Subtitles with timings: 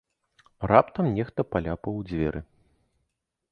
[0.71, 2.43] Раптам нехта паляпаў у дзверы.